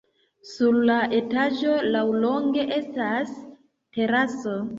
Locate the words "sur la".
0.51-0.95